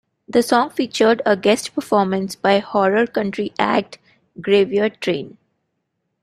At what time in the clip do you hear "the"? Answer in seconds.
0.27-0.41